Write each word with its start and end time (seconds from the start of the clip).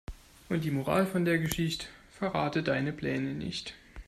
Und 0.49 0.63
die 0.63 0.71
Moral 0.71 1.05
von 1.05 1.25
der 1.25 1.37
Geschicht': 1.37 1.89
Verrate 2.09 2.63
deine 2.63 2.91
Pläne 2.91 3.35
nicht. 3.35 3.75